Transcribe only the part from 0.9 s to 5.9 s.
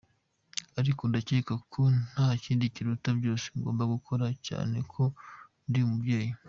ndakeka ko nta kindi kiruta byose ngomba gukora, cyane ko ndi